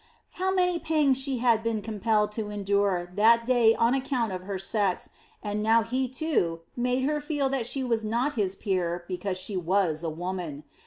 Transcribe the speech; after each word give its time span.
How 0.31 0.51
many 0.51 0.79
pangs 0.79 1.19
she 1.19 1.37
had 1.37 1.61
been 1.61 1.83
compelled 1.83 2.31
to 2.31 2.49
endure 2.49 3.11
that 3.13 3.45
day 3.45 3.75
on 3.75 3.93
account 3.93 4.31
of 4.31 4.41
her 4.41 4.57
sex, 4.57 5.11
and 5.43 5.61
now 5.61 5.83
he, 5.83 6.09
too, 6.09 6.61
made 6.75 7.03
her 7.03 7.21
feel 7.21 7.49
that 7.49 7.67
she 7.67 7.83
was 7.83 8.03
not 8.03 8.33
his 8.33 8.55
peer 8.55 9.05
because 9.07 9.37
she 9.37 9.55
was 9.55 10.03
a 10.03 10.09
woman. 10.09 10.63